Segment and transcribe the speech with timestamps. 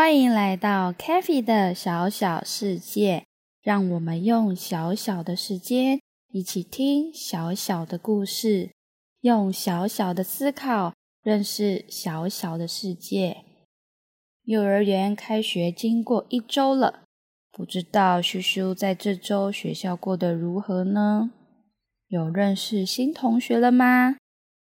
[0.00, 3.26] 欢迎来到 k a f e 的小小世界，
[3.60, 6.00] 让我们用小小的时间
[6.32, 8.70] 一起听小小的故事，
[9.20, 13.44] 用小小的思考认识小小的世界。
[14.44, 17.02] 幼儿园开学经过一周了，
[17.52, 21.30] 不知道叔叔在这周学校过得如何呢？
[22.08, 24.16] 有认识新同学了吗？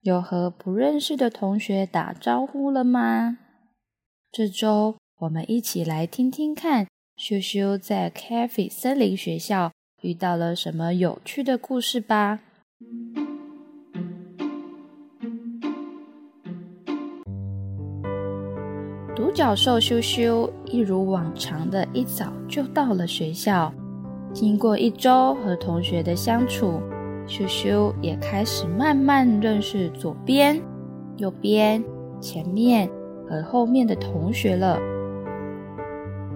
[0.00, 3.38] 有和不认识的同学打招呼了吗？
[4.32, 4.96] 这周。
[5.20, 12.40] 我们一起来听听看，羞羞在 c a f e 森林学校遇到了什么有趣的故事吧。
[19.14, 23.70] 独角兽羞羞一如往常的一早就到了学校，
[24.32, 26.80] 经过一周和同学的相处，
[27.26, 30.58] 羞羞也开始慢慢认识左边、
[31.18, 31.84] 右边、
[32.22, 32.88] 前面
[33.28, 34.80] 和后面的同学了。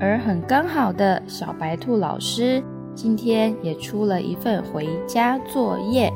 [0.00, 2.62] 而很刚好的小白兔老师
[2.94, 6.10] 今天也出了一份回家作业，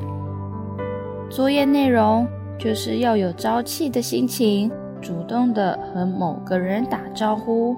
[1.28, 2.26] 作业内容
[2.58, 4.70] 就是要有朝气的心情，
[5.02, 7.76] 主动的和某个人打招呼，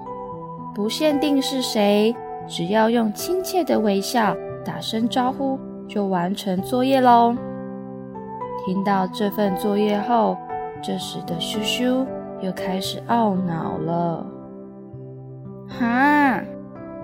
[0.73, 2.15] 不限定是谁，
[2.47, 7.35] 只要用亲切的微笑打声招呼就完成作业喽。
[8.65, 10.37] 听到这份作业后，
[10.81, 12.05] 这时的羞羞
[12.41, 14.25] 又开始懊恼了。
[15.67, 16.41] 哈，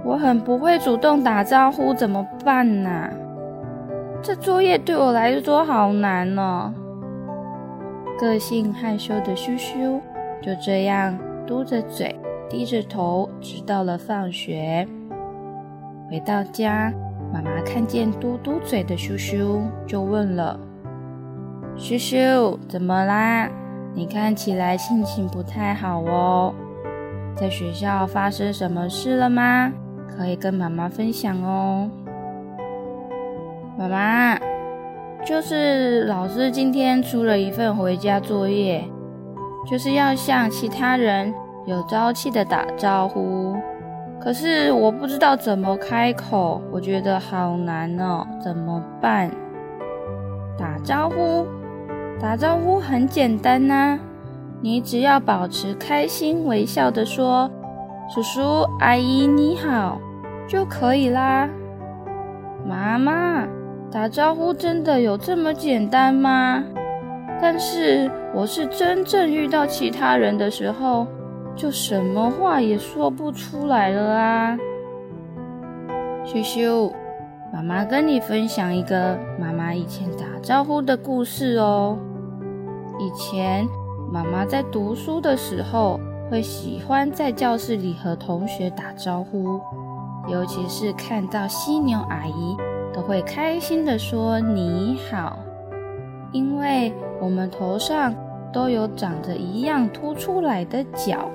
[0.04, 3.10] 我很不会主动打招呼，怎么办呢？
[4.22, 6.74] 这作业对我来说好难哦。
[8.20, 10.00] 个性害羞的羞羞
[10.42, 12.16] 就这样嘟着嘴，
[12.50, 14.88] 低着头，直到了放学。
[16.10, 16.94] 回到家，
[17.34, 20.58] 妈妈看见嘟嘟嘴的羞羞，就问了
[21.76, 23.50] ：“羞羞，怎么啦？
[23.94, 26.54] 你看起来心情不太好哦。”
[27.36, 29.72] 在学校发生什么事了吗？
[30.16, 31.90] 可以跟妈妈分享哦。
[33.78, 34.38] 妈妈，
[35.26, 38.84] 就是老师今天出了一份回家作业，
[39.70, 41.34] 就是要向其他人
[41.66, 43.56] 有朝气的打招呼。
[44.22, 49.32] 可是我不知道怎么开口，我觉得好难哦，怎么办？
[50.56, 51.48] 打招呼，
[52.22, 54.00] 打招呼很简单呐。
[54.64, 57.52] 你只要保持开心微笑的说
[58.10, 58.42] “叔叔
[58.80, 60.00] 阿姨你好”
[60.48, 61.50] 就可以啦。
[62.66, 63.46] 妈妈，
[63.92, 66.64] 打招呼真的有这么简单吗？
[67.42, 71.06] 但是我是真正遇到其他人的时候，
[71.58, 74.58] 就什么话也说不出来了啊。
[76.24, 76.90] 羞羞，
[77.54, 81.98] 妈妈跟你分享一个妈妈以前打招呼的故事哦。
[82.98, 83.68] 以前。
[84.12, 86.00] 妈妈在读书的时候，
[86.30, 89.60] 会喜欢在教室里和同学打招呼，
[90.28, 92.58] 尤其是看到犀牛阿姨，
[92.94, 95.40] 都会开心地说“你好”，
[96.32, 98.14] 因为我们头上
[98.52, 101.30] 都有长着一样凸出来的角。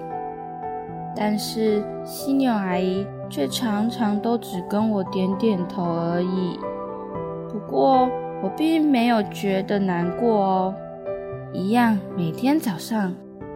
[1.17, 6.57] 但是犀牛阿姨却常常都只跟我点点头而已。
[7.51, 8.09] 不过
[8.41, 10.75] 我并没有觉得难过哦。
[11.53, 13.15] 一样，每天早上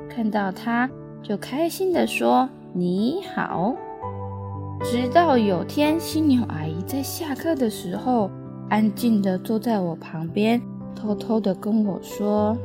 [0.08, 0.88] 看到他，
[1.22, 3.74] 就开心地说你好。
[4.82, 8.30] 直到有天，犀牛阿姨在下课的时候，
[8.68, 10.60] 安静地坐在我旁边，
[10.94, 12.56] 偷偷地跟我说：“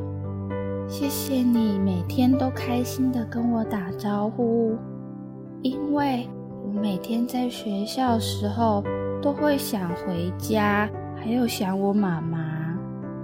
[0.88, 4.76] 谢谢你每天都开心地跟我打招呼，
[5.62, 6.28] 因为
[6.66, 8.84] 我每天在学校时候
[9.22, 12.47] 都会想回家，还有想我妈妈。”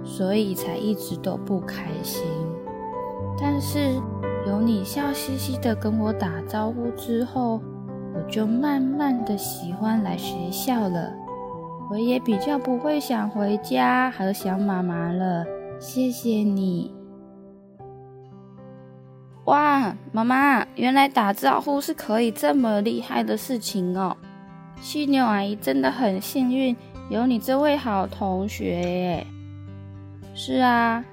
[0.04, 2.22] 所以才一直都不开心。
[3.40, 4.00] 但是
[4.46, 7.60] 有你笑嘻嘻的跟我打招呼之后，
[8.14, 11.12] 我就慢慢的喜欢来学校了。
[11.90, 15.44] 我也比较不会想回家和想妈妈了。
[15.80, 16.94] 谢谢你。
[19.46, 24.16] 哇，妈妈，原来打招呼是可以这么厉害的事情哦！
[24.80, 26.74] 犀牛阿姨真的很幸运，
[27.10, 29.26] 有你这位好同学耶。
[30.36, 31.04] 是啊，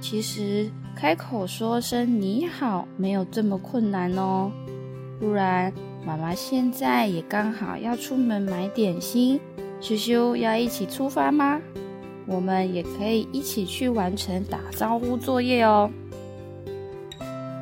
[0.00, 4.52] 其实开口说声你好没有这么困难哦。
[5.18, 5.72] 不然，
[6.06, 9.40] 妈妈现在也刚好要出门买点心，
[9.80, 11.60] 羞羞要一起出发吗？
[12.24, 15.90] 我们也可以一起去完成打招呼作业哦。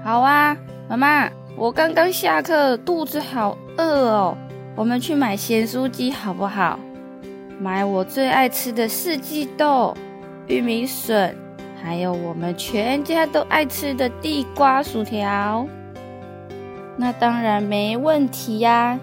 [0.04, 0.54] 好啊，
[0.86, 4.36] 妈妈，我刚刚下课，肚子好饿哦。
[4.74, 6.78] 我们去买咸酥鸡好不好？
[7.58, 9.96] 买我最爱吃的四季豆、
[10.46, 11.34] 玉米笋，
[11.82, 15.66] 还有我们全家都爱吃的地瓜薯条。
[16.96, 18.98] 那当然没问题呀。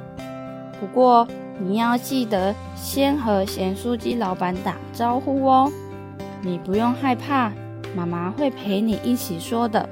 [0.79, 1.27] 不过
[1.59, 5.71] 你要记得先和咸酥鸡老板打招呼哦。
[6.41, 7.51] 你不用害怕，
[7.95, 9.87] 妈妈会陪你一起说的。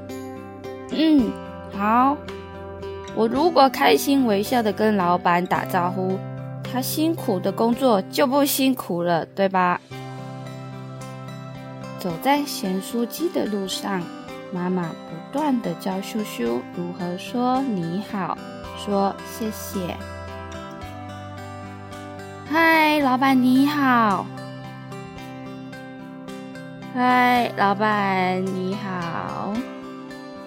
[0.92, 1.32] 嗯，
[1.74, 2.18] 好。
[3.14, 6.18] 我如果开心微笑的跟老板打招呼，
[6.64, 9.82] 他辛苦的工作就不辛苦了，对吧？
[12.02, 14.02] 走在咸酥鸡的路上，
[14.52, 18.36] 妈妈不断的教叔叔如何说你好，
[18.76, 19.96] 说谢谢。
[22.50, 24.26] 嗨，老板你好。
[26.96, 29.54] 嗨，老板你好。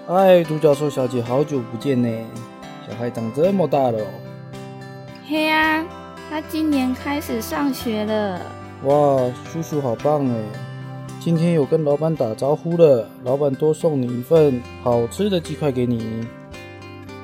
[0.08, 2.08] 嗨，独角兽小姐，好久不见呢！
[2.88, 4.04] 小孩长这么大了。
[5.28, 5.84] 嘿呀，
[6.28, 8.40] 他今年开始上学了。
[8.82, 10.34] 哇，叔叔好棒哎！
[11.24, 16.22] 今天有跟老板打招呼了，老板多送你一份好吃的鸡块给你。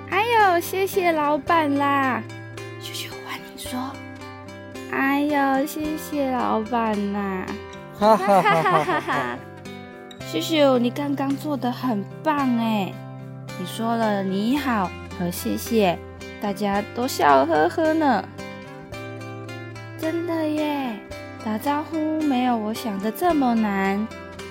[0.08, 2.22] 哎呦，谢谢老板啦！
[2.80, 3.78] 秀秀，我跟你说，
[4.90, 7.44] 哎呦，谢谢老板啦！
[7.98, 9.38] 哈哈哈哈哈！
[10.26, 12.90] 秀秀，你刚刚做的很棒哎！
[13.58, 15.98] 你说了你好和谢谢，
[16.40, 18.24] 大家都笑呵呵呢。
[19.98, 20.96] 真的耶，
[21.44, 24.06] 打招呼没有我想的这么难。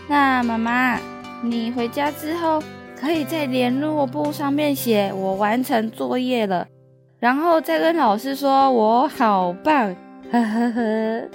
[0.08, 1.00] 那妈妈，
[1.44, 2.62] 你回家之后
[2.96, 6.68] 可以在联络簿上面写我完成作业了，
[7.20, 9.96] 然后再跟老师说我好棒，
[10.32, 11.30] 呵呵呵。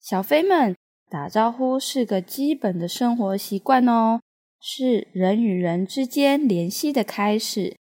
[0.00, 0.76] 小飞们，
[1.10, 4.20] 打招呼是个基本的生活习惯哦，
[4.68, 7.76] 是人与人之间联系的开始。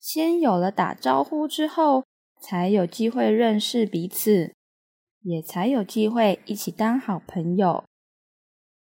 [0.00, 2.04] 先有了打招呼之后，
[2.40, 4.54] 才有机会认识彼此，
[5.20, 7.84] 也才有机会一起当好朋友。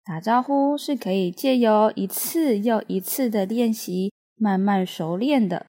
[0.05, 5.67] 打招呼是可以借由一次又一次的练习，慢慢熟练的。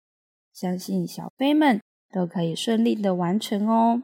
[0.54, 1.82] 相信小飞们
[2.14, 4.04] 都可以顺利的完成哦。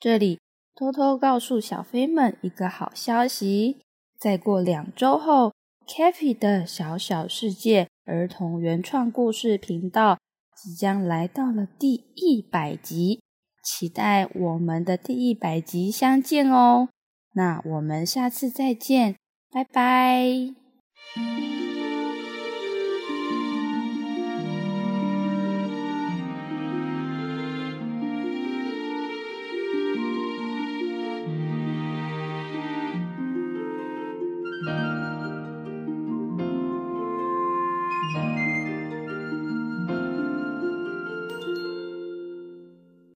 [0.00, 0.38] 这里。
[0.74, 3.78] 偷偷告诉小飞们一个好消息：
[4.18, 5.52] 再过两周后
[5.88, 10.18] k a f y 的小小世界儿童原创故事频道
[10.56, 13.20] 即将来到了第一百集，
[13.62, 16.88] 期待我们的第一百集相见哦！
[17.34, 19.16] 那我们下次再见，
[19.52, 20.54] 拜拜。